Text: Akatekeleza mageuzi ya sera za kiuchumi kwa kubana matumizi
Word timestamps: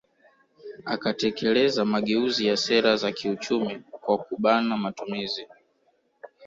Akatekeleza 0.93 1.79
mageuzi 1.93 2.41
ya 2.49 2.57
sera 2.57 2.91
za 2.97 3.11
kiuchumi 3.17 3.79
kwa 3.91 4.17
kubana 4.17 4.77
matumizi 4.77 5.43